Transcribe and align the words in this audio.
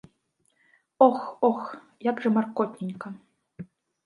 Ох, 1.07 1.19
ох, 1.49 1.61
як 2.09 2.15
жа 2.25 2.29
маркотненька! 2.39 3.07